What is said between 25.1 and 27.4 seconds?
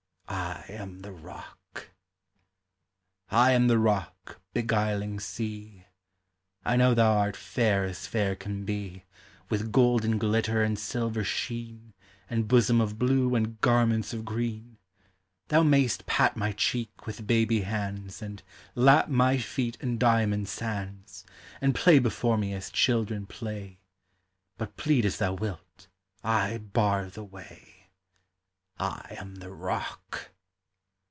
thou wilt, I bar the